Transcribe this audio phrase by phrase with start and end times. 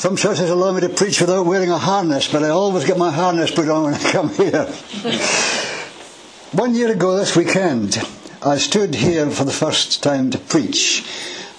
[0.00, 3.10] Some churches allow me to preach without wearing a harness, but I always get my
[3.10, 4.64] harness put on when I come here.
[6.52, 7.98] One year ago this weekend,
[8.40, 11.04] I stood here for the first time to preach.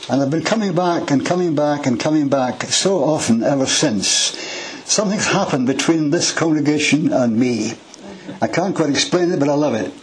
[0.10, 4.10] And I've been coming back and coming back and coming back so often ever since.
[4.90, 7.74] Something's happened between this congregation and me.
[8.42, 9.94] I can't quite explain it, but I love it.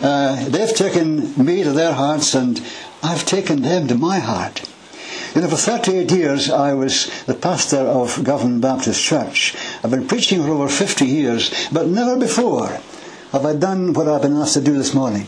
[0.00, 2.64] Uh, they've taken me to their hearts, and
[3.02, 4.62] I've taken them to my heart.
[5.34, 9.54] You know, for 38 years I was the pastor of Govan Baptist Church.
[9.84, 12.68] I've been preaching for over 50 years, but never before
[13.32, 15.26] have I done what I've been asked to do this morning.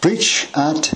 [0.00, 0.92] Preach at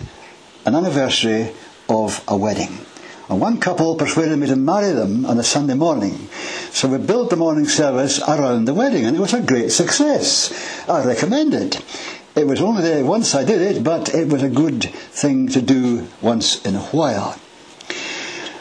[0.64, 1.52] an anniversary
[1.88, 2.80] of a wedding.
[3.28, 6.28] And one couple persuaded me to marry them on a Sunday morning.
[6.70, 10.52] So we built the morning service around the wedding, and it was a great success.
[10.88, 11.80] I recommend it.
[12.34, 16.08] It was only once I did it, but it was a good thing to do
[16.20, 17.38] once in a while.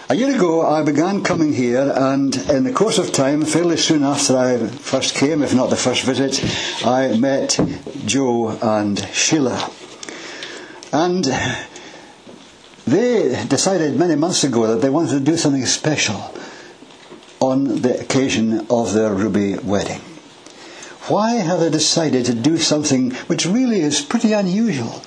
[0.07, 4.03] A year ago, I began coming here, and in the course of time, fairly soon
[4.03, 6.45] after I first came, if not the first visit,
[6.85, 7.59] I met
[8.05, 9.71] Joe and Sheila.
[10.93, 11.25] And
[12.85, 16.31] they decided many months ago that they wanted to do something special
[17.39, 20.01] on the occasion of their Ruby wedding.
[21.07, 25.01] Why have they decided to do something which really is pretty unusual?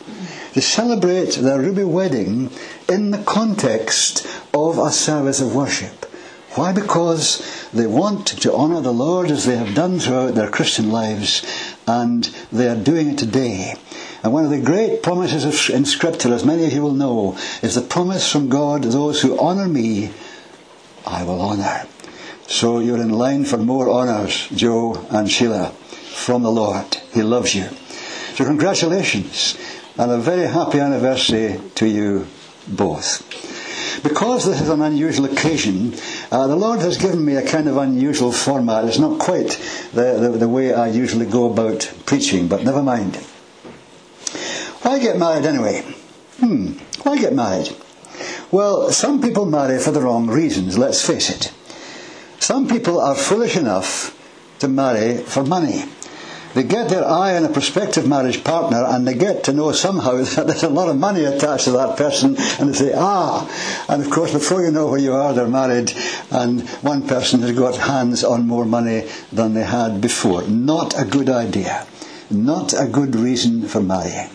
[0.55, 2.51] To celebrate their Ruby wedding
[2.89, 6.07] in the context of a service of worship.
[6.55, 6.73] Why?
[6.73, 11.45] Because they want to honour the Lord as they have done throughout their Christian lives,
[11.87, 13.75] and they are doing it today.
[14.25, 17.77] And one of the great promises in Scripture, as many of you will know, is
[17.77, 20.11] the promise from God those who honour me,
[21.07, 21.87] I will honour.
[22.49, 26.97] So you're in line for more honours, Joe and Sheila, from the Lord.
[27.13, 27.69] He loves you.
[28.35, 29.57] So congratulations,
[29.99, 32.27] and a very happy anniversary to you
[32.69, 33.23] both.
[34.03, 35.95] Because this is an unusual occasion,
[36.31, 38.85] uh, the Lord has given me a kind of unusual format.
[38.85, 39.59] It's not quite
[39.93, 43.17] the, the, the way I usually go about preaching, but never mind.
[44.83, 45.83] Why get married anyway?
[46.39, 47.75] Hmm, why get married?
[48.53, 51.53] Well, some people marry for the wrong reasons, let's face it.
[52.39, 54.15] Some people are foolish enough
[54.61, 55.85] to marry for money.
[56.55, 60.17] They get their eye on a prospective marriage partner and they get to know somehow
[60.23, 63.87] that there's a lot of money attached to that person and they say, ah.
[63.89, 65.93] And of course, before you know where you are, they're married
[66.31, 70.43] and one person has got hands on more money than they had before.
[70.43, 71.87] Not a good idea.
[72.31, 74.31] Not a good reason for marrying.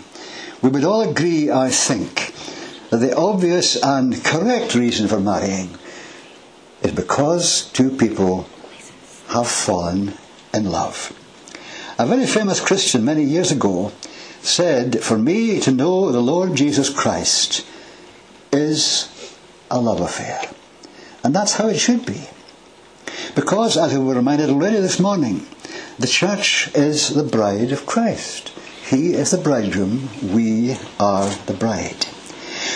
[0.61, 2.33] We would all agree, I think,
[2.89, 5.77] that the obvious and correct reason for marrying
[6.81, 8.47] is because two people
[9.27, 10.13] have fallen
[10.53, 11.11] in love.
[11.99, 13.91] A very famous Christian many years ago
[14.41, 17.63] said, For me to know the Lord Jesus Christ
[18.51, 19.07] is
[19.69, 20.41] a love affair.
[21.23, 22.27] And that's how it should be.
[23.35, 25.45] Because, as we were reminded already this morning,
[25.99, 28.49] the church is the bride of Christ.
[28.89, 32.07] He is the bridegroom, we are the bride.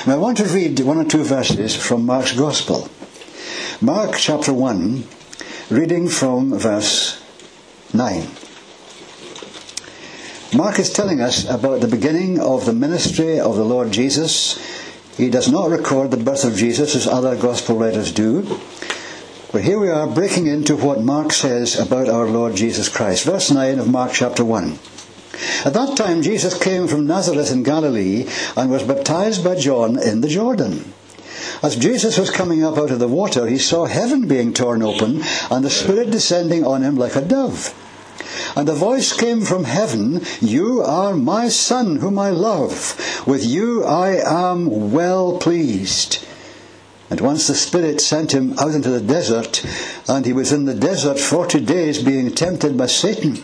[0.06, 2.88] Now I want to read one or two verses from Mark's Gospel.
[3.82, 5.04] Mark chapter 1,
[5.72, 7.22] reading from verse
[7.94, 8.28] 9.
[10.56, 14.58] Mark is telling us about the beginning of the ministry of the Lord Jesus.
[15.18, 18.44] He does not record the birth of Jesus as other gospel writers do.
[19.52, 23.26] But here we are breaking into what Mark says about our Lord Jesus Christ.
[23.26, 24.80] Verse 9 of Mark chapter 1.
[25.66, 28.26] At that time Jesus came from Nazareth in Galilee
[28.56, 30.94] and was baptized by John in the Jordan.
[31.62, 35.24] As Jesus was coming up out of the water, he saw heaven being torn open
[35.52, 37.74] and the Spirit descending on him like a dove.
[38.58, 42.98] And a voice came from heaven, You are my Son, whom I love.
[43.28, 46.26] With you I am well pleased.
[47.12, 49.64] And once the Spirit sent him out into the desert,
[50.10, 53.44] and he was in the desert forty days being tempted by Satan.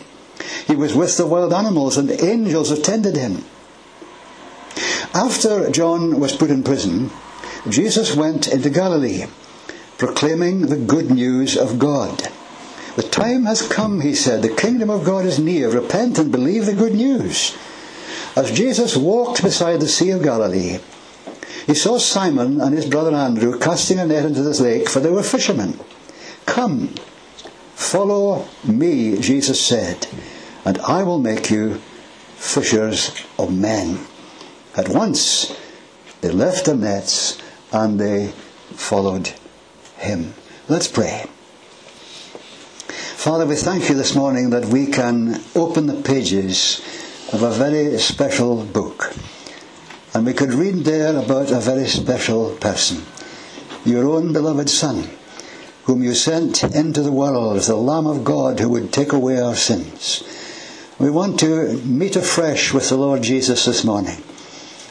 [0.66, 3.44] He was with the wild animals, and angels attended him.
[5.14, 7.12] After John was put in prison,
[7.68, 9.26] Jesus went into Galilee,
[9.96, 12.32] proclaiming the good news of God.
[12.96, 14.42] The time has come, he said.
[14.42, 15.70] The kingdom of God is near.
[15.70, 17.56] Repent and believe the good news.
[18.36, 20.78] As Jesus walked beside the Sea of Galilee,
[21.66, 25.10] he saw Simon and his brother Andrew casting a net into this lake, for they
[25.10, 25.78] were fishermen.
[26.46, 26.88] Come,
[27.74, 30.06] follow me, Jesus said,
[30.64, 31.80] and I will make you
[32.36, 34.00] fishers of men.
[34.76, 35.56] At once
[36.20, 37.40] they left their nets
[37.72, 38.28] and they
[38.72, 39.32] followed
[39.96, 40.34] him.
[40.68, 41.26] Let's pray.
[43.24, 46.82] Father, we thank you this morning that we can open the pages
[47.32, 49.14] of a very special book.
[50.12, 53.02] And we could read there about a very special person,
[53.82, 55.08] your own beloved Son,
[55.84, 59.40] whom you sent into the world as the Lamb of God who would take away
[59.40, 60.22] our sins.
[60.98, 64.22] We want to meet afresh with the Lord Jesus this morning.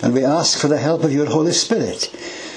[0.02, 2.06] And we ask for the help of your Holy Spirit.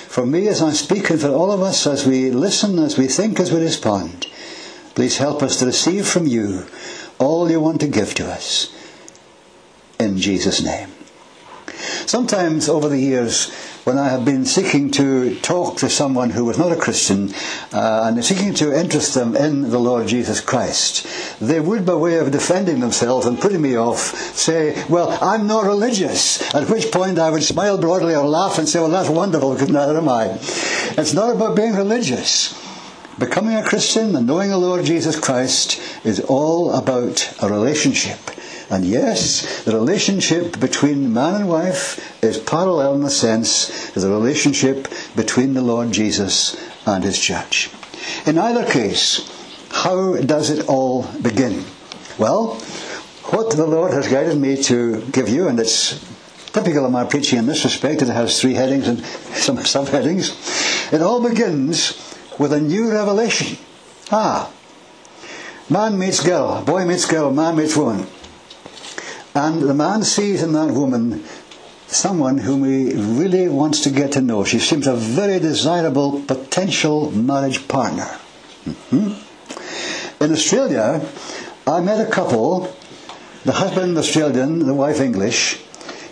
[0.09, 3.09] For me as I speak and for all of us as we listen, as we
[3.09, 4.27] think, as we respond,
[4.97, 6.65] please help us to receive from you
[7.19, 8.73] all you want to give to us.
[10.01, 10.89] In Jesus' name.
[12.07, 13.53] Sometimes over the years,
[13.85, 17.35] when I have been seeking to talk to someone who was not a Christian
[17.73, 21.07] uh, and seeking to interest them in the Lord Jesus Christ,
[21.41, 25.67] they would, by way of defending themselves and putting me off, say, Well, I'm not
[25.67, 26.43] religious.
[26.55, 29.69] At which point I would smile broadly or laugh and say, Well, that's wonderful, because
[29.69, 30.39] neither am I.
[30.99, 32.66] It's not about being religious.
[33.19, 38.19] Becoming a Christian and knowing the Lord Jesus Christ is all about a relationship.
[38.69, 44.11] And yes, the relationship between man and wife is parallel in the sense to the
[44.11, 47.71] relationship between the Lord Jesus and his church.
[48.27, 49.27] In either case,
[49.71, 51.65] how does it all begin?
[52.19, 52.57] Well,
[53.31, 56.05] what the Lord has guided me to give you, and it's
[56.53, 59.03] typical of my preaching in this respect, it has three headings and
[59.35, 60.93] some subheadings.
[60.93, 62.06] It all begins
[62.39, 63.59] with a new revelation.
[64.11, 64.51] Ah,
[65.69, 68.07] man meets girl, boy meets girl, man meets woman.
[69.35, 71.25] And the man sees in that woman
[71.89, 74.45] someone whom he really wants to get to know.
[74.45, 78.09] She seems a very desirable potential marriage partner.
[78.65, 80.25] Mm-hmm.
[80.25, 81.07] In Australia,
[81.67, 82.75] I met a couple,
[83.45, 85.61] the husband Australian, the wife English.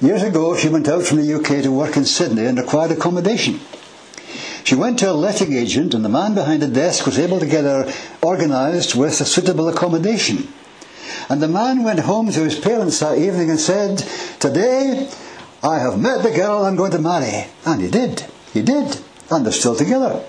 [0.01, 3.61] Years ago, she went out from the UK to work in Sydney and required accommodation.
[4.65, 7.47] She went to a letting agent, and the man behind the desk was able to
[7.47, 10.49] get her organised with a suitable accommodation.
[11.29, 13.99] And the man went home to his parents that evening and said,
[14.41, 15.11] Today
[15.63, 17.47] I have met the girl I'm going to marry.
[17.67, 18.25] And he did.
[18.55, 18.99] He did.
[19.31, 20.25] And they're still together.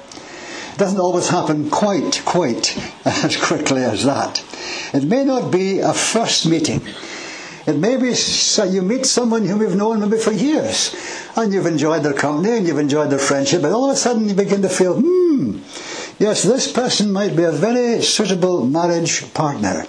[0.74, 4.44] It doesn't always happen quite, quite as quickly as that.
[4.94, 6.82] It may not be a first meeting.
[7.68, 10.96] It may be so you meet someone whom you've known maybe for years,
[11.36, 14.30] and you've enjoyed their company and you've enjoyed their friendship, but all of a sudden
[14.30, 15.60] you begin to feel, hmm,
[16.20, 19.86] yes, this person might be a very suitable marriage partner.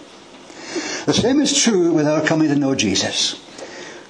[1.05, 3.46] The same is true with our coming to know Jesus.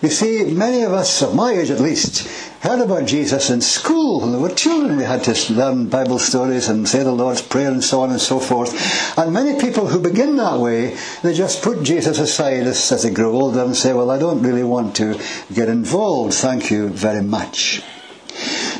[0.02, 2.28] You see, many of us, of my age at least,
[2.60, 4.20] heard about Jesus in school.
[4.20, 7.70] When we were children, we had to learn Bible stories and say the Lord's Prayer
[7.70, 8.74] and so on and so forth.
[9.18, 13.10] And many people who begin that way, they just put Jesus aside as, as they
[13.10, 15.18] grow older and say, Well, I don't really want to
[15.54, 16.34] get involved.
[16.34, 17.82] Thank you very much.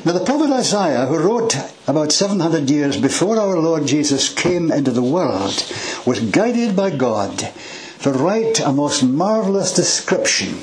[0.04, 1.56] Now, the prophet Isaiah, who wrote
[1.88, 5.64] about 700 years before our Lord Jesus came into the world,
[6.04, 7.52] was guided by God
[8.02, 10.58] to write a most marvelous description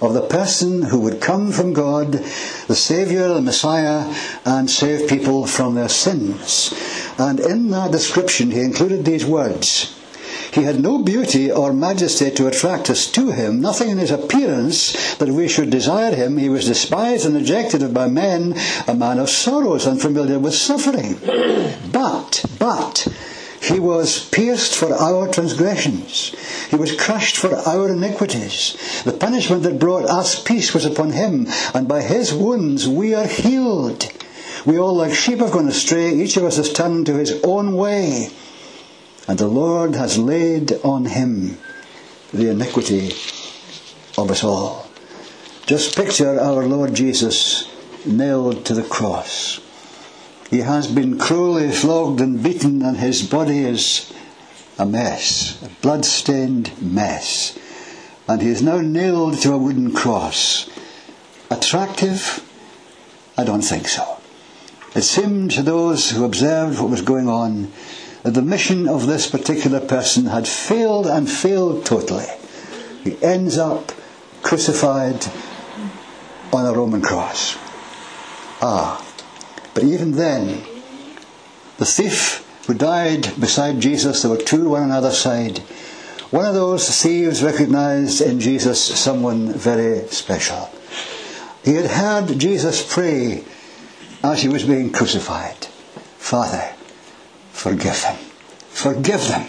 [0.00, 4.14] of the person who would come from God, the Saviour, the Messiah,
[4.44, 6.72] and save people from their sins.
[7.18, 9.94] And in that description, he included these words.
[10.52, 15.16] He had no beauty or majesty to attract us to him, nothing in his appearance
[15.16, 16.38] that we should desire him.
[16.38, 18.54] He was despised and rejected by men,
[18.86, 21.18] a man of sorrows, unfamiliar with suffering.
[21.92, 23.06] But, but,
[23.62, 26.34] he was pierced for our transgressions.
[26.70, 29.02] He was crushed for our iniquities.
[29.04, 33.26] The punishment that brought us peace was upon him, and by his wounds we are
[33.26, 34.06] healed.
[34.64, 36.14] We all like sheep have gone astray.
[36.14, 38.30] Each of us has turned to his own way.
[39.26, 41.58] And the Lord has laid on him
[42.32, 43.08] the iniquity
[44.16, 44.88] of us all.
[45.66, 47.70] Just picture our Lord Jesus
[48.06, 49.60] nailed to the cross.
[50.50, 54.12] He has been cruelly flogged and beaten, and his body is
[54.78, 57.58] a mess, a blood-stained mess.
[58.26, 60.70] And he is now nailed to a wooden cross.
[61.50, 62.44] Attractive?
[63.36, 64.18] I don't think so.
[64.94, 67.70] It seemed to those who observed what was going on
[68.22, 72.26] that the mission of this particular person had failed and failed totally.
[73.04, 73.92] He ends up
[74.42, 75.26] crucified
[76.52, 77.56] on a Roman cross.
[78.60, 79.04] Ah,
[79.78, 80.60] but even then,
[81.76, 85.58] the thief who died beside Jesus, there were two on another side.
[86.32, 90.68] One of those thieves recognized in Jesus someone very special.
[91.64, 93.44] He had heard Jesus pray
[94.24, 95.66] as he was being crucified
[96.18, 96.74] Father,
[97.52, 98.16] forgive them.
[98.70, 99.46] Forgive them.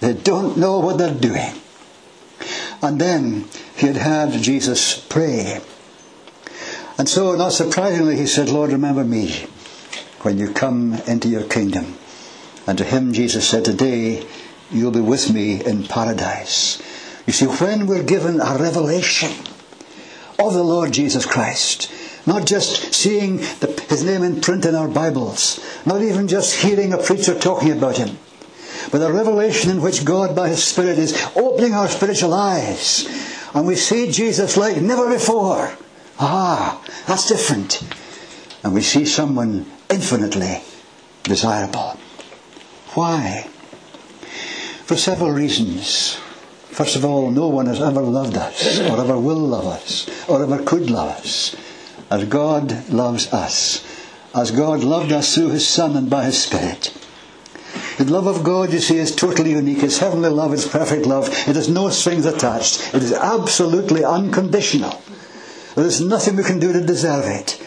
[0.00, 1.52] They don't know what they're doing.
[2.80, 3.44] And then
[3.76, 5.60] he had heard Jesus pray
[7.00, 9.46] and so, not surprisingly, he said, Lord, remember me
[10.20, 11.96] when you come into your kingdom.
[12.66, 14.26] And to him, Jesus said, Today
[14.70, 16.76] you'll be with me in paradise.
[17.26, 19.30] You see, when we're given a revelation
[20.38, 21.90] of the Lord Jesus Christ,
[22.26, 26.92] not just seeing the, his name in print in our Bibles, not even just hearing
[26.92, 28.18] a preacher talking about him,
[28.92, 33.08] but a revelation in which God by his Spirit is opening our spiritual eyes
[33.54, 35.72] and we see Jesus like never before.
[36.22, 37.82] Ah, that's different.
[38.62, 40.62] And we see someone infinitely
[41.22, 41.98] desirable.
[42.92, 43.48] Why?
[44.84, 46.16] For several reasons.
[46.68, 50.42] First of all, no one has ever loved us, or ever will love us, or
[50.42, 51.56] ever could love us,
[52.10, 53.84] as God loves us,
[54.34, 56.94] as God loved us through His Son and by His Spirit.
[57.98, 59.82] The love of God, you see, is totally unique.
[59.82, 61.28] It's heavenly love, it's perfect love.
[61.28, 62.94] It has no strings attached.
[62.94, 65.00] It is absolutely unconditional.
[65.74, 67.62] There is nothing we can do to deserve it.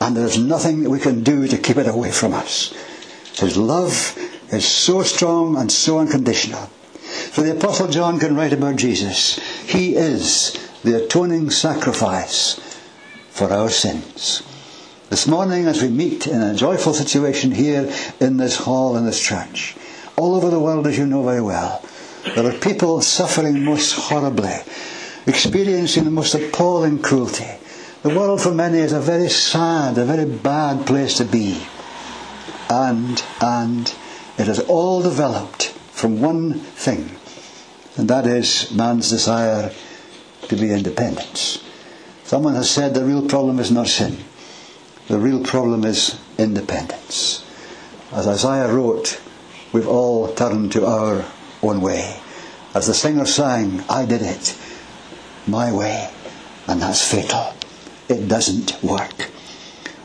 [0.00, 2.72] And there is nothing we can do to keep it away from us.
[3.36, 4.16] His love
[4.50, 6.68] is so strong and so unconditional.
[7.32, 9.38] So the Apostle John can write about Jesus.
[9.66, 12.58] He is the atoning sacrifice
[13.30, 14.42] for our sins.
[15.10, 19.20] This morning, as we meet in a joyful situation here in this hall in this
[19.20, 19.76] church,
[20.16, 21.84] all over the world, as you know very well,
[22.34, 24.54] there are people suffering most horribly,
[25.26, 27.48] experiencing the most appalling cruelty.
[28.02, 31.62] The world for many is a very sad, a very bad place to be.
[32.70, 33.94] And, and
[34.38, 37.10] it has all developed from one thing,
[37.96, 39.72] and that is man's desire
[40.48, 41.62] to be independent.
[42.24, 44.16] Someone has said the real problem is not sin.
[45.08, 47.44] The real problem is independence.
[48.12, 49.20] As Isaiah wrote,
[49.72, 51.24] we've all turned to our
[51.62, 52.20] own way.
[52.74, 54.56] As the singer sang, I did it
[55.50, 56.10] my way,
[56.66, 57.54] and that's fatal.
[58.08, 59.30] It doesn't work.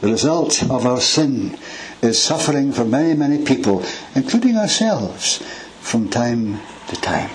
[0.01, 1.57] The result of our sin
[2.01, 3.83] is suffering for many, many people,
[4.13, 5.41] including ourselves,
[5.81, 6.59] from time
[6.89, 7.29] to time.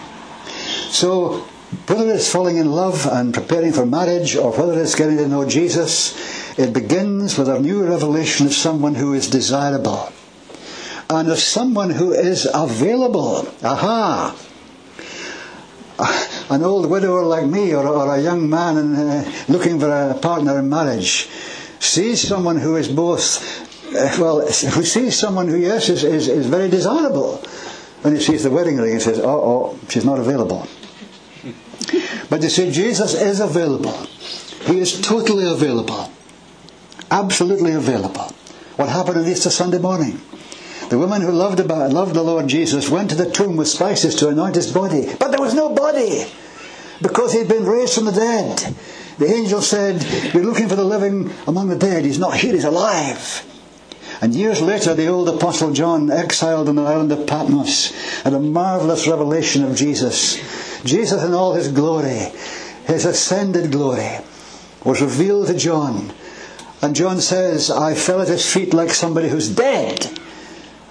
[0.90, 1.46] So,
[1.86, 5.48] whether it's falling in love and preparing for marriage, or whether it's getting to know
[5.48, 10.12] Jesus, it begins with a new revelation of someone who is desirable
[11.08, 13.48] and of someone who is available.
[13.64, 14.36] Aha!
[16.50, 20.58] An old widower like me, or, or a young man uh, looking for a partner
[20.58, 21.28] in marriage,
[21.78, 23.40] sees someone who is both,
[23.94, 27.36] uh, well, who sees someone who, yes, is, is, is very desirable.
[28.02, 30.66] When he sees the wedding ring, he says, oh, oh, she's not available.
[32.30, 33.92] But you see, Jesus is available.
[34.66, 36.10] He is totally available
[37.10, 38.32] absolutely available.
[38.76, 40.20] What happened on Easter Sunday morning?
[40.88, 44.14] The woman who loved, about, loved the Lord Jesus went to the tomb with spices
[44.16, 46.24] to anoint his body, but there was no body
[47.00, 48.58] because he'd been raised from the dead.
[49.18, 50.02] The angel said,
[50.34, 52.04] You're looking for the living among the dead.
[52.04, 53.46] He's not here, he's alive.
[54.22, 57.92] And years later, the old Apostle John, exiled on the island of Patmos,
[58.22, 60.36] had a marvelous revelation of Jesus.
[60.84, 62.32] Jesus in all his glory,
[62.86, 64.18] his ascended glory,
[64.84, 66.12] was revealed to John
[66.82, 70.18] and John says, I fell at his feet like somebody who's dead.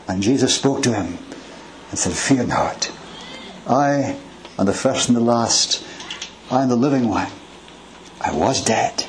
[0.07, 1.17] And Jesus spoke to him
[1.89, 2.91] and said, Fear not.
[3.67, 4.17] I
[4.57, 5.83] am the first and the last.
[6.51, 7.31] I am the living one.
[8.21, 9.05] I was dead,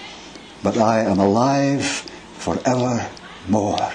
[0.63, 1.85] but I am alive
[2.37, 3.93] forevermore.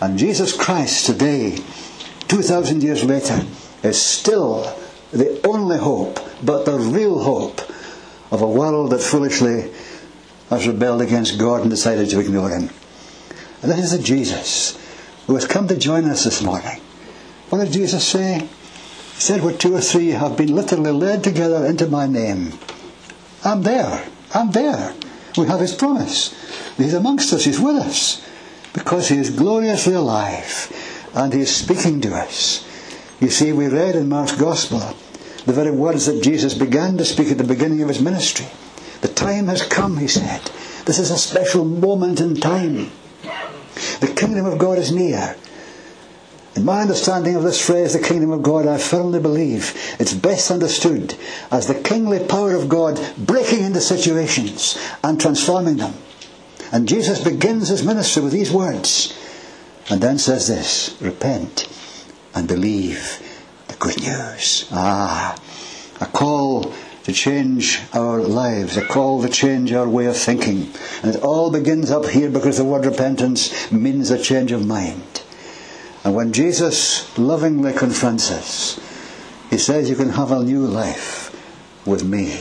[0.00, 1.58] And Jesus Christ today,
[2.28, 3.44] 2,000 years later,
[3.82, 4.76] is still
[5.10, 7.60] the only hope, but the real hope
[8.30, 9.72] of a world that foolishly
[10.48, 12.70] has rebelled against God and decided to ignore Him.
[13.62, 14.78] And this is the Jesus
[15.26, 16.80] who has come to join us this morning.
[17.50, 18.48] What did Jesus say?
[19.20, 22.54] Said, Where two or three have been literally led together into my name.
[23.44, 24.08] I'm there.
[24.32, 24.94] I'm there.
[25.36, 26.32] We have His promise.
[26.78, 27.44] He's amongst us.
[27.44, 28.26] He's with us.
[28.72, 30.72] Because He is gloriously alive
[31.14, 32.66] and He is speaking to us.
[33.20, 34.96] You see, we read in Mark's Gospel
[35.44, 38.46] the very words that Jesus began to speak at the beginning of His ministry.
[39.02, 40.40] The time has come, he said.
[40.86, 42.90] This is a special moment in time.
[44.00, 45.36] The kingdom of God is near.
[46.56, 50.50] In my understanding of this phrase, the kingdom of God, I firmly believe it's best
[50.50, 51.14] understood
[51.50, 55.94] as the kingly power of God breaking into situations and transforming them.
[56.72, 59.16] And Jesus begins his ministry with these words
[59.88, 61.68] and then says this repent
[62.34, 63.20] and believe
[63.68, 64.68] the good news.
[64.72, 65.36] Ah,
[66.00, 66.72] a call
[67.04, 70.72] to change our lives, a call to change our way of thinking.
[71.02, 75.19] And it all begins up here because the word repentance means a change of mind.
[76.04, 78.80] And when Jesus lovingly confronts us,
[79.50, 81.34] he says you can have a new life
[81.86, 82.40] with me,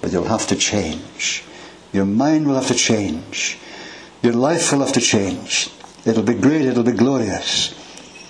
[0.00, 1.44] but you'll have to change.
[1.92, 3.58] Your mind will have to change.
[4.22, 5.70] Your life will have to change.
[6.04, 7.74] It'll be great, it'll be glorious,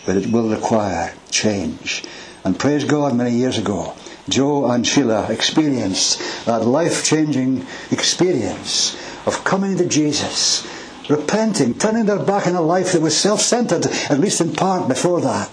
[0.06, 2.04] but it will require change.
[2.44, 3.94] And praise God, many years ago,
[4.28, 10.66] Joe and Sheila experienced that life changing experience of coming to Jesus
[11.08, 14.88] repenting, turning their back on a life that was self centered, at least in part
[14.88, 15.50] before that,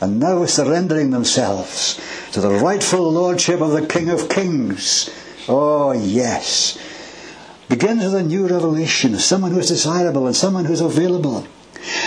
[0.00, 2.00] and now surrendering themselves
[2.32, 5.10] to the rightful lordship of the King of Kings.
[5.48, 6.78] Oh, yes.
[7.68, 11.46] Begins with a new revelation, someone who's desirable and someone who's available.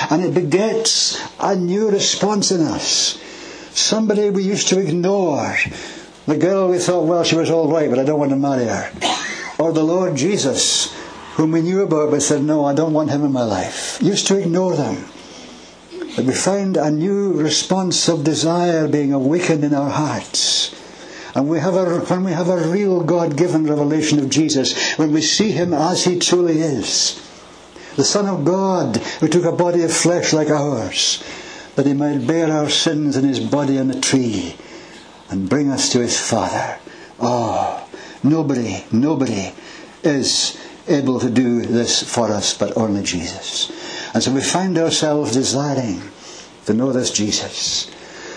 [0.09, 3.19] And it begets a new response in us.
[3.71, 5.55] Somebody we used to ignore.
[6.25, 8.65] The girl we thought, well, she was all right, but I don't want to marry
[8.65, 8.91] her.
[9.57, 10.93] Or the Lord Jesus,
[11.35, 14.01] whom we knew about but said, no, I don't want him in my life.
[14.01, 15.05] Used to ignore them.
[16.15, 20.75] But we find a new response of desire being awakened in our hearts.
[21.33, 25.13] And we have a, when we have a real God given revelation of Jesus, when
[25.13, 27.15] we see him as he truly is,
[27.95, 31.23] the Son of God who took a body of flesh like ours,
[31.75, 34.55] that he might bear our sins in his body on a tree
[35.29, 36.77] and bring us to his Father.
[37.21, 37.87] Oh,
[38.23, 39.53] nobody, nobody
[40.03, 40.57] is
[40.87, 43.71] able to do this for us but only Jesus.
[44.13, 46.01] And so we find ourselves desiring
[46.65, 47.85] to know this Jesus.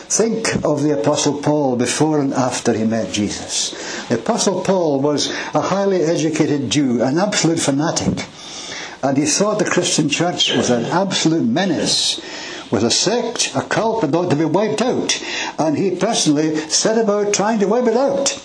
[0.08, 4.06] Think of the Apostle Paul before and after he met Jesus.
[4.08, 8.26] The Apostle Paul was a highly educated Jew, an absolute fanatic.
[9.02, 12.20] And he thought the Christian church was an absolute menace,
[12.70, 15.20] was a sect, a cult that ought to be wiped out.
[15.58, 18.40] And he personally set about trying to wipe it out.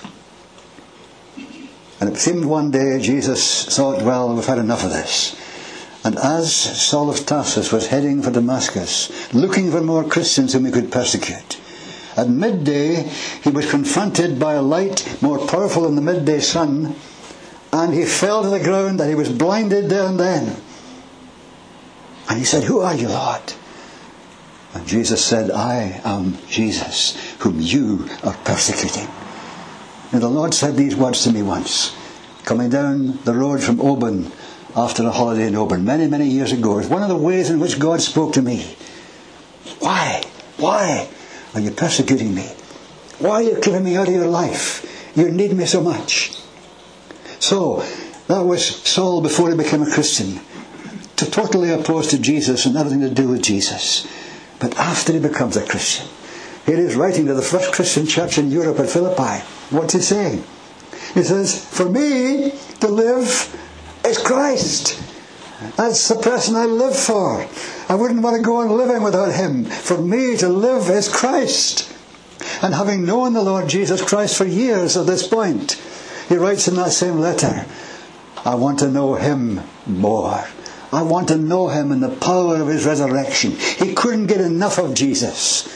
[1.99, 5.35] And it seemed one day Jesus thought, well, we've had enough of this.
[6.03, 10.71] And as Saul of Tarsus was heading for Damascus, looking for more Christians whom he
[10.71, 11.59] could persecute,
[12.15, 13.03] at midday
[13.43, 16.95] he was confronted by a light more powerful than the midday sun,
[17.73, 20.55] and he fell to the ground and he was blinded there and then.
[22.29, 23.53] And he said, Who are you, Lord?
[24.73, 29.07] And Jesus said, I am Jesus, whom you are persecuting.
[30.11, 31.95] And the Lord said these words to me once,
[32.43, 34.31] coming down the road from Oban
[34.75, 36.79] after a holiday in Oban, many, many years ago.
[36.79, 38.75] It's one of the ways in which God spoke to me.
[39.79, 40.23] Why?
[40.57, 41.09] Why
[41.53, 42.47] are you persecuting me?
[43.19, 44.85] Why are you keeping me out of your life?
[45.15, 46.31] You need me so much.
[47.39, 47.83] So,
[48.27, 50.39] that was Saul before he became a Christian.
[51.17, 54.07] To totally opposed to Jesus and everything to do with Jesus.
[54.59, 56.07] But after he becomes a Christian,
[56.65, 59.43] he is writing to the first Christian church in Europe at Philippi.
[59.69, 60.43] What's he saying?
[61.13, 63.55] He says, For me to live
[64.05, 65.01] is Christ.
[65.75, 67.45] That's the person I live for.
[67.89, 69.65] I wouldn't want to go on living without him.
[69.65, 71.93] For me to live is Christ.
[72.61, 75.73] And having known the Lord Jesus Christ for years at this point,
[76.29, 77.65] he writes in that same letter,
[78.45, 80.45] I want to know him more.
[80.91, 83.51] I want to know him in the power of his resurrection.
[83.51, 85.67] He couldn't get enough of Jesus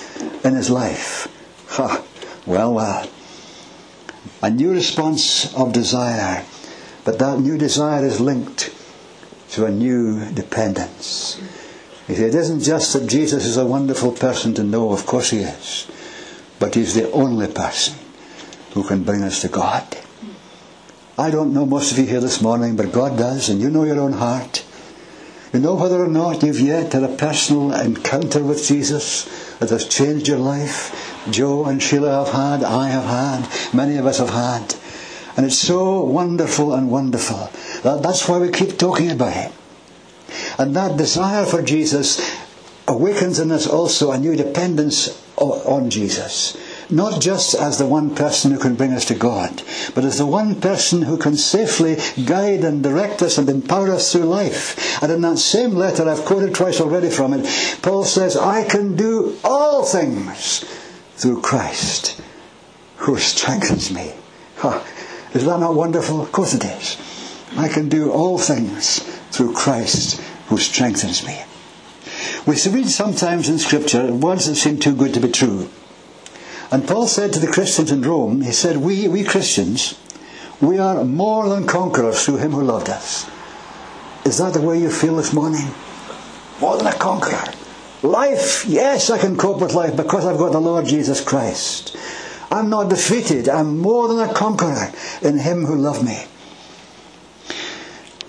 [0.44, 1.28] in his life.
[1.70, 2.04] Ha,
[2.46, 3.10] well, well.
[4.44, 6.46] A new response of desire
[7.04, 8.74] but that new desire is linked
[9.52, 11.40] to a new dependence.
[12.08, 15.40] See, it isn't just that Jesus is a wonderful person to know, of course he
[15.40, 15.88] is,
[16.60, 17.96] but he's the only person
[18.74, 19.86] who can bring us to God.
[21.18, 23.84] I don't know most of you here this morning, but God does, and you know
[23.84, 24.66] your own heart.
[25.54, 29.26] You know whether or not you've yet had a personal encounter with Jesus
[29.60, 31.13] that has changed your life.
[31.30, 34.76] Joe and Sheila have had, I have had, many of us have had.
[35.36, 37.50] And it's so wonderful and wonderful.
[37.82, 39.52] That, that's why we keep talking about it.
[40.58, 42.22] And that desire for Jesus
[42.88, 46.58] awakens in us also a new dependence on Jesus.
[46.90, 49.64] Not just as the one person who can bring us to God,
[49.96, 54.12] but as the one person who can safely guide and direct us and empower us
[54.12, 55.02] through life.
[55.02, 58.96] And in that same letter, I've quoted twice already from it, Paul says, I can
[58.96, 60.64] do all things
[61.16, 62.22] through Christ
[62.98, 64.14] who strengthens me.
[64.58, 64.84] Huh.
[65.34, 66.22] Is that not wonderful?
[66.22, 66.98] Of course it is.
[67.58, 69.00] I can do all things
[69.32, 71.44] through Christ who strengthens me.
[72.46, 75.70] We read sometimes in Scripture words that seem too good to be true.
[76.72, 80.00] And Paul said to the Christians in Rome, he said, We, we Christians,
[80.62, 83.30] we are more than conquerors through him who loved us.
[84.26, 85.68] Is that the way you feel this morning?
[86.62, 87.44] More than a conqueror.
[88.04, 91.96] Life, yes, I can cope with life because I've got the Lord Jesus Christ.
[92.52, 93.48] I'm not defeated.
[93.48, 96.26] I'm more than a conqueror in Him who loved me.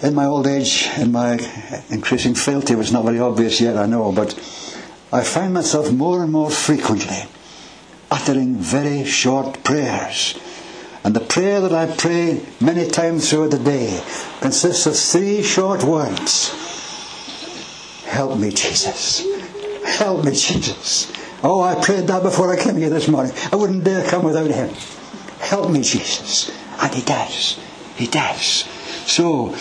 [0.01, 1.39] In my old age, in my
[1.91, 4.35] increasing frailty, was not very obvious yet, I know, but
[5.13, 7.25] I find myself more and more frequently
[8.13, 10.39] uttering very short prayers.
[11.03, 14.03] And the prayer that I pray many times throughout the day
[14.41, 16.61] consists of three short words
[18.07, 19.34] Help me, Jesus.
[19.85, 21.13] Help me, Jesus.
[21.43, 23.33] Oh, I prayed that before I came here this morning.
[23.53, 24.71] I wouldn't dare come without Him.
[25.41, 26.51] Help me, Jesus.
[26.81, 27.59] And He does.
[27.97, 28.65] He does.
[29.07, 29.55] So,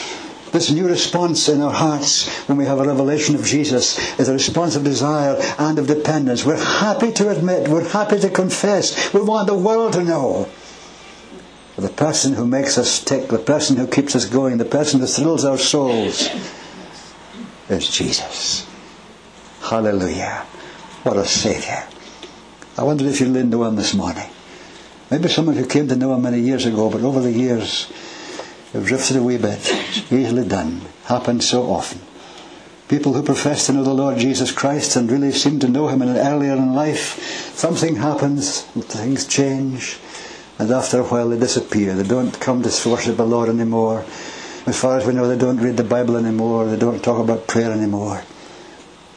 [0.53, 4.33] This new response in our hearts when we have a revelation of Jesus is a
[4.33, 6.45] response of desire and of dependence.
[6.45, 10.47] We're happy to admit, we're happy to confess, we want the world to know.
[11.75, 15.07] The person who makes us tick, the person who keeps us going, the person who
[15.07, 16.29] thrills our souls
[17.67, 18.67] is Jesus.
[19.63, 20.45] Hallelujah.
[21.03, 21.83] What a Saviour.
[22.77, 24.29] I wonder if you know him this morning.
[25.09, 27.89] Maybe someone who came to know him many years ago, but over the years
[28.73, 29.59] have drifted a wee bit.
[29.61, 30.81] It's easily done.
[31.05, 32.01] Happens so often.
[32.89, 36.01] People who profess to know the Lord Jesus Christ and really seem to know him
[36.01, 39.97] in an earlier in life, something happens, things change,
[40.59, 41.93] and after a while they disappear.
[41.93, 44.03] They don't come to worship the Lord anymore.
[44.65, 46.65] As far as we know, they don't read the Bible anymore.
[46.65, 48.23] They don't talk about prayer anymore.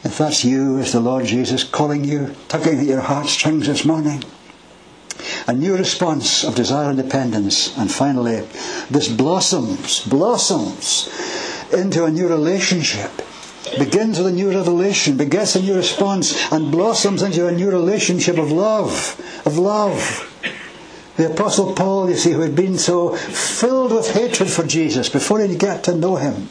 [0.03, 4.23] If that's you, is the Lord Jesus calling you, tugging at your heartstrings this morning?
[5.47, 7.75] A new response of desire and dependence.
[7.77, 8.47] And finally,
[8.89, 11.09] this blossoms, blossoms
[11.73, 13.11] into a new relationship.
[13.77, 18.37] Begins with a new revelation, begets a new response, and blossoms into a new relationship
[18.37, 20.23] of love, of love.
[21.17, 25.41] The Apostle Paul, you see, who had been so filled with hatred for Jesus before
[25.41, 26.49] he'd get to know him,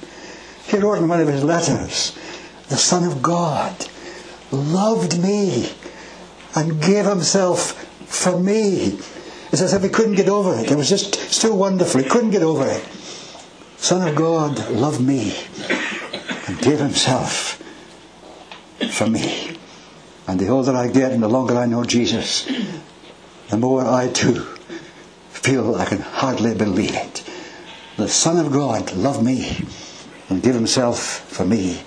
[0.66, 2.18] he wrote in one of his letters,
[2.68, 3.86] the Son of God,
[4.50, 5.72] loved me
[6.54, 7.72] and gave himself
[8.06, 8.98] for me.
[9.52, 10.70] It's as if he couldn't get over it.
[10.70, 12.02] It was just still wonderful.
[12.02, 12.84] He couldn't get over it.
[13.76, 15.36] Son of God loved me
[16.48, 17.62] and gave himself
[18.90, 19.56] for me.
[20.26, 22.50] And the older I get and the longer I know Jesus,
[23.48, 24.40] the more I too
[25.30, 27.22] feel I can hardly believe it.
[27.96, 29.64] The Son of God loved me
[30.28, 31.82] and gave himself for me.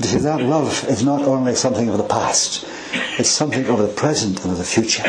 [0.00, 2.66] That love is not only something of the past,
[3.18, 5.04] it's something of the present and of the future.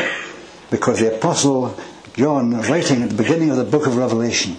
[0.70, 1.74] Because the Apostle
[2.14, 4.58] John, writing at the beginning of the book of Revelation,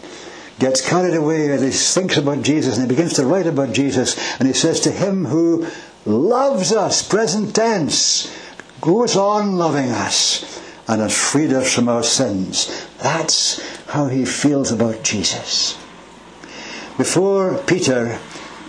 [0.58, 4.18] gets carried away as he thinks about Jesus and he begins to write about Jesus
[4.40, 5.68] and he says to him who
[6.06, 8.36] loves us, present tense,
[8.82, 12.88] goes on loving us and has freed us from our sins.
[12.98, 15.78] That's how he feels about Jesus.
[16.98, 18.20] Before Peter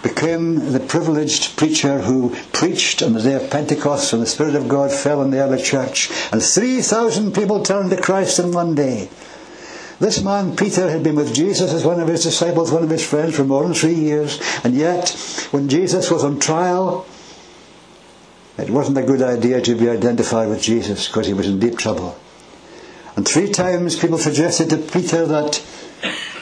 [0.05, 4.69] became the privileged preacher who preached on the day of Pentecost when the Spirit of
[4.69, 9.09] God fell on the early church and 3,000 people turned to Christ in one day.
[9.99, 13.07] This man, Peter, had been with Jesus as one of his disciples, one of his
[13.07, 15.11] friends for more than three years, and yet,
[15.53, 17.07] when Jesus was on trial,
[18.59, 21.79] it wasn't a good idea to be identified with Jesus because he was in deep
[21.79, 22.19] trouble.
[23.17, 25.65] And three times people suggested to Peter that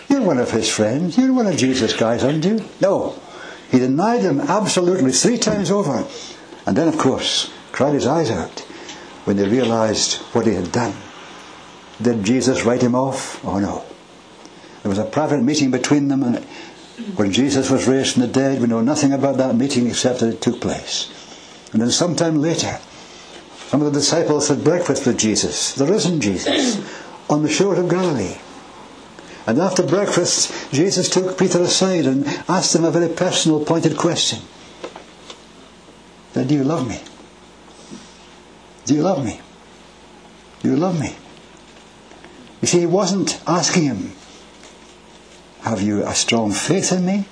[0.08, 2.64] you're one of his friends, you're one of Jesus' guys, aren't you?
[2.80, 3.20] No.
[3.72, 6.06] He denied them absolutely three times over.
[6.66, 8.60] And then, of course, cried his eyes out
[9.24, 10.94] when they realized what he had done.
[12.00, 13.42] Did Jesus write him off?
[13.44, 13.82] Oh no.
[14.82, 16.44] There was a private meeting between them and
[17.16, 18.60] when Jesus was raised from the dead.
[18.60, 21.08] We know nothing about that meeting except that it took place.
[21.72, 22.78] And then sometime later,
[23.68, 26.76] some of the disciples had breakfast with Jesus, the risen Jesus,
[27.30, 28.36] on the shore of Galilee.
[29.46, 34.40] And after breakfast, Jesus took Peter aside and asked him a very personal, pointed question.
[36.34, 37.00] do you love me?
[38.84, 39.40] Do you love me?
[40.60, 41.16] Do you love me?
[42.60, 44.12] You see, he wasn't asking him,
[45.62, 47.24] Have you a strong faith in me?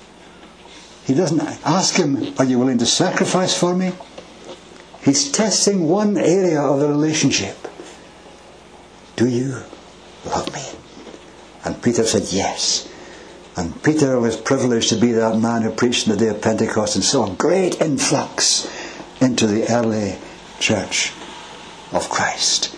[1.05, 3.93] He doesn't ask him, Are you willing to sacrifice for me?
[5.03, 7.57] He's testing one area of the relationship.
[9.15, 9.63] Do you
[10.25, 10.80] love me?
[11.63, 12.87] And Peter said, Yes.
[13.55, 16.95] And Peter was privileged to be that man who preached on the day of Pentecost
[16.95, 18.69] and saw a great influx
[19.19, 20.17] into the early
[20.59, 21.11] church
[21.91, 22.75] of Christ.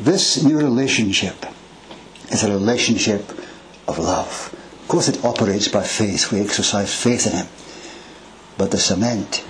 [0.00, 1.46] This new relationship
[2.30, 3.30] is a relationship
[3.86, 4.50] of love.
[4.82, 6.32] Of course, it operates by faith.
[6.32, 7.46] We exercise faith in Him.
[8.56, 9.44] But the cement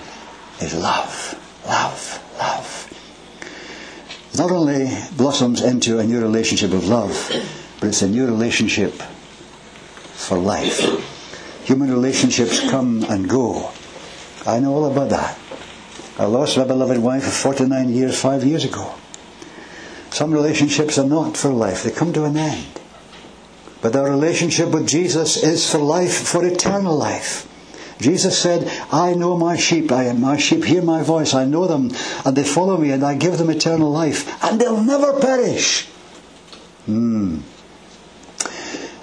[0.61, 2.81] is love, love, love.
[4.37, 7.31] Not only blossoms into a new relationship of love,
[7.79, 8.93] but it's a new relationship
[10.13, 10.79] for life.
[11.65, 13.71] Human relationships come and go.
[14.45, 15.37] I know all about that.
[16.17, 18.95] I lost my beloved wife of 49 years five years ago.
[20.11, 22.79] Some relationships are not for life, they come to an end.
[23.81, 27.51] But our relationship with Jesus is for life, for eternal life.
[27.99, 31.67] Jesus said, I know my sheep, I am my sheep hear my voice, I know
[31.67, 31.91] them,
[32.25, 35.85] and they follow me, and I give them eternal life, and they'll never perish.
[36.85, 37.39] Hmm.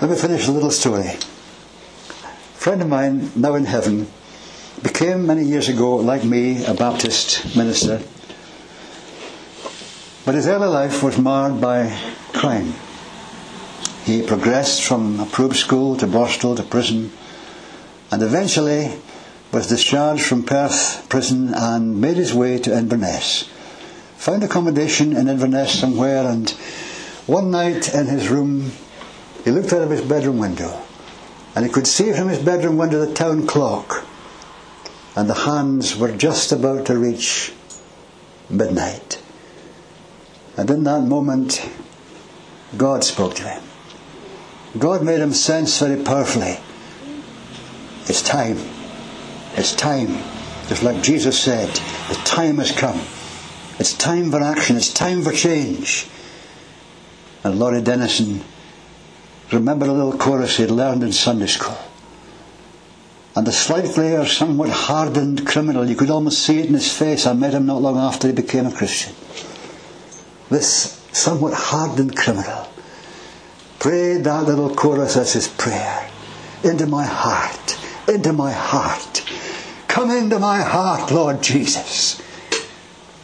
[0.02, 1.06] Let me finish a little story.
[1.06, 4.08] A friend of mine, now in heaven,
[4.82, 8.02] became many years ago, like me, a Baptist minister.
[10.24, 11.96] But his early life was marred by
[12.32, 12.74] crime.
[14.04, 17.12] He progressed from approved school to Borstal to prison
[18.10, 18.98] and eventually
[19.52, 23.48] was discharged from Perth prison and made his way to Inverness.
[24.16, 26.50] Found accommodation in Inverness somewhere, and
[27.28, 28.72] one night in his room,
[29.44, 30.82] he looked out of his bedroom window,
[31.54, 34.06] and he could see from his bedroom window the town clock,
[35.16, 37.52] and the hands were just about to reach
[38.48, 39.22] midnight.
[40.56, 41.68] And in that moment,
[42.76, 43.62] God spoke to him.
[44.78, 46.58] God made him sense very powerfully.
[48.06, 48.58] It's time.
[49.54, 50.18] It's time.
[50.68, 51.68] Just like Jesus said,
[52.08, 53.00] the time has come.
[53.78, 54.76] It's time for action.
[54.76, 56.06] It's time for change.
[57.44, 58.44] And Laurie Dennison
[59.52, 61.78] remembered a little chorus he'd learned in Sunday school.
[63.34, 67.26] And the slightly or somewhat hardened criminal, you could almost see it in his face.
[67.26, 69.14] I met him not long after he became a Christian.
[70.50, 72.68] This somewhat hardened criminal
[73.78, 76.08] prayed that little chorus as his prayer.
[76.62, 79.24] Into my heart, into my heart.
[79.88, 82.20] Come into my heart, Lord Jesus.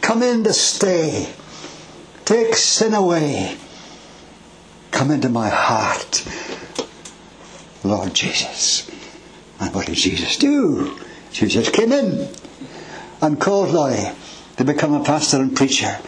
[0.01, 1.29] Come in to stay.
[2.25, 3.57] Take sin away.
[4.91, 6.25] Come into my heart,
[7.83, 8.89] Lord Jesus.
[9.59, 10.97] And what did Jesus do?
[11.31, 12.27] Jesus came in
[13.21, 14.11] and called Laurie
[14.57, 15.99] to become a pastor and preacher.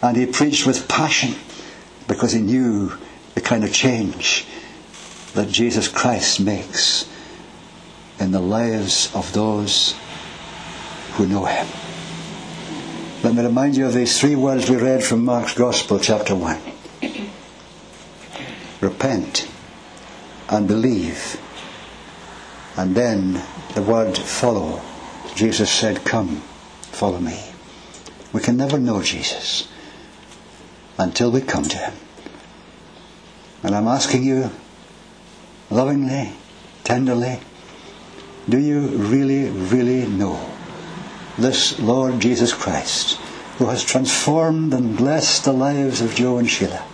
[0.00, 1.34] And he preached with passion
[2.06, 2.92] because he knew
[3.34, 4.46] the kind of change
[5.34, 7.08] that Jesus Christ makes
[8.18, 9.94] in the lives of those
[11.12, 11.66] who know Him.
[13.22, 16.77] Let me remind you of these three words we read from Mark's Gospel, chapter 1
[18.80, 19.48] Repent
[20.48, 21.40] and believe.
[22.76, 23.42] And then
[23.74, 24.80] the word follow.
[25.34, 26.36] Jesus said, Come,
[26.92, 27.38] follow me.
[28.32, 29.68] We can never know Jesus
[30.98, 31.94] until we come to Him.
[33.62, 34.50] And I'm asking you,
[35.70, 36.32] lovingly,
[36.84, 37.40] tenderly,
[38.48, 40.48] do you really, really know
[41.36, 43.16] this Lord Jesus Christ
[43.58, 46.84] who has transformed and blessed the lives of Joe and Sheila,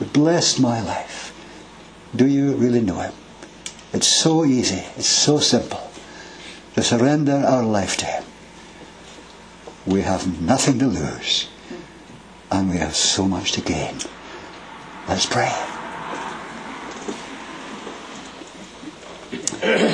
[0.00, 1.36] who blessed my life?
[2.16, 3.12] Do you really know Him?
[3.92, 5.90] It's so easy, it's so simple
[6.74, 8.24] to surrender our life to Him.
[9.86, 11.48] We have nothing to lose,
[12.50, 13.96] and we have so much to gain.
[15.06, 15.52] Let's pray.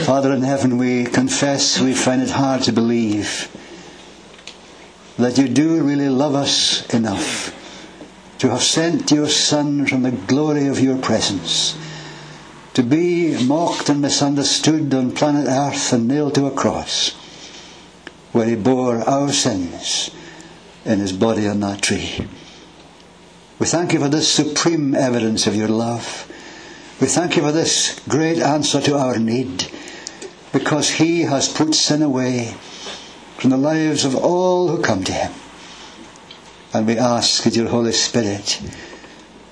[0.05, 3.51] Father in heaven, we confess we find it hard to believe
[5.19, 7.53] that you do really love us enough
[8.39, 11.77] to have sent your Son from the glory of your presence
[12.77, 17.13] to be mocked and misunderstood on planet Earth and nailed to a cross
[18.33, 20.11] where he bore our sins
[20.85, 22.29] in his body on that tree.
[23.59, 26.31] We thank you for this supreme evidence of your love.
[27.01, 29.71] We thank you for this great answer to our need
[30.53, 32.55] because he has put sin away
[33.39, 35.33] from the lives of all who come to him.
[36.73, 38.61] And we ask that your Holy Spirit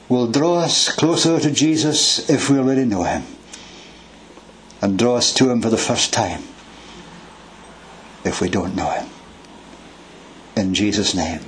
[0.08, 3.22] will draw us closer to Jesus if we already know him
[4.82, 6.42] and draw us to him for the first time
[8.24, 9.08] if we don't know him.
[10.56, 11.40] In Jesus' name,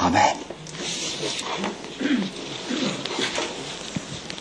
[0.00, 0.38] Amen.